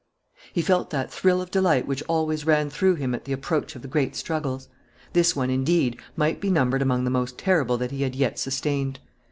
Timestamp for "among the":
6.81-7.11